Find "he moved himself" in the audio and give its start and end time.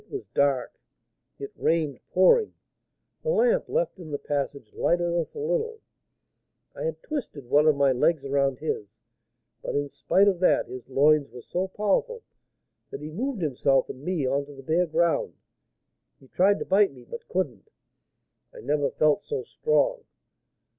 13.01-13.89